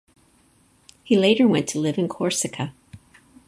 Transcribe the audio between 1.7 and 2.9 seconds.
live in Corsica.